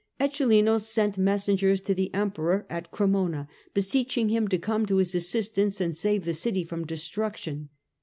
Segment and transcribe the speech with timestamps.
[0.19, 5.13] Eccelin sent messengers to the Em peror at Cremona, beseeching him to come to his
[5.13, 7.69] assis tance and save the city from destruction.